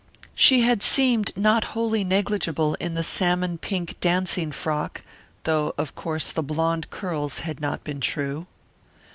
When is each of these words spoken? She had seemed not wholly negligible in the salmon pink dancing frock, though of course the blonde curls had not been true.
She 0.33 0.61
had 0.61 0.81
seemed 0.81 1.31
not 1.37 1.63
wholly 1.77 2.03
negligible 2.03 2.73
in 2.79 2.95
the 2.95 3.03
salmon 3.03 3.59
pink 3.59 3.97
dancing 3.99 4.51
frock, 4.51 5.03
though 5.43 5.75
of 5.77 5.93
course 5.93 6.31
the 6.31 6.41
blonde 6.41 6.89
curls 6.89 7.41
had 7.41 7.59
not 7.59 7.83
been 7.83 7.99
true. 7.99 8.47